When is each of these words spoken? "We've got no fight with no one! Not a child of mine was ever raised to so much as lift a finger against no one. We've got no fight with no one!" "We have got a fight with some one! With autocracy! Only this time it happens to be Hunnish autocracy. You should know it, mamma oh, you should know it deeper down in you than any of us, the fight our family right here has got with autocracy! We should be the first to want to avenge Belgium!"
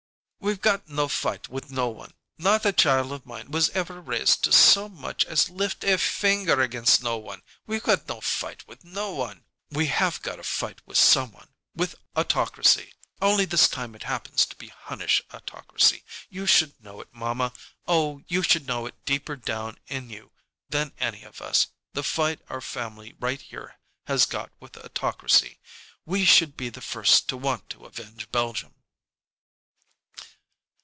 "We've 0.43 0.59
got 0.59 0.89
no 0.89 1.07
fight 1.07 1.49
with 1.49 1.69
no 1.69 1.89
one! 1.89 2.15
Not 2.39 2.65
a 2.65 2.73
child 2.73 3.11
of 3.11 3.27
mine 3.27 3.51
was 3.51 3.69
ever 3.69 4.01
raised 4.01 4.43
to 4.45 4.51
so 4.51 4.89
much 4.89 5.23
as 5.25 5.51
lift 5.51 5.83
a 5.83 5.99
finger 5.99 6.61
against 6.61 7.03
no 7.03 7.15
one. 7.17 7.43
We've 7.67 7.83
got 7.83 8.07
no 8.09 8.21
fight 8.21 8.67
with 8.67 8.83
no 8.83 9.11
one!" 9.11 9.45
"We 9.69 9.85
have 9.85 10.19
got 10.23 10.39
a 10.39 10.43
fight 10.43 10.81
with 10.87 10.97
some 10.97 11.31
one! 11.31 11.49
With 11.75 11.93
autocracy! 12.17 12.91
Only 13.21 13.45
this 13.45 13.69
time 13.69 13.93
it 13.93 14.01
happens 14.01 14.47
to 14.47 14.55
be 14.55 14.69
Hunnish 14.69 15.21
autocracy. 15.31 16.03
You 16.27 16.47
should 16.47 16.83
know 16.83 17.01
it, 17.01 17.09
mamma 17.13 17.53
oh, 17.87 18.23
you 18.27 18.41
should 18.41 18.65
know 18.65 18.87
it 18.87 19.05
deeper 19.05 19.35
down 19.35 19.77
in 19.89 20.09
you 20.09 20.31
than 20.69 20.91
any 20.97 21.21
of 21.21 21.39
us, 21.39 21.67
the 21.93 22.01
fight 22.03 22.39
our 22.49 22.61
family 22.61 23.13
right 23.19 23.39
here 23.41 23.77
has 24.07 24.25
got 24.25 24.51
with 24.59 24.75
autocracy! 24.75 25.59
We 26.03 26.25
should 26.25 26.57
be 26.57 26.69
the 26.69 26.81
first 26.81 27.27
to 27.29 27.37
want 27.37 27.69
to 27.69 27.85
avenge 27.85 28.31
Belgium!" 28.31 28.73